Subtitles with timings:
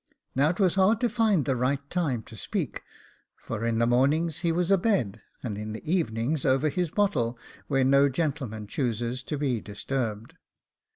[0.33, 2.81] Now it was hard to find the right time to speak,
[3.35, 7.37] for in the mornings he was a bed, and in the evenings over his bottle,
[7.67, 10.33] where no gentleman chooses to be disturbed.